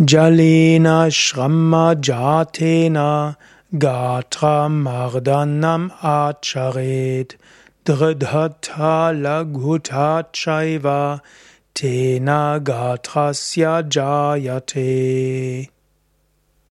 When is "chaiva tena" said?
10.32-12.58